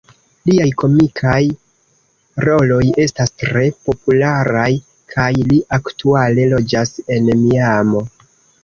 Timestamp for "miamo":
7.47-8.09